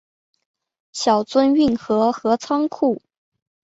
[0.93, 3.03] 小樽运河和仓库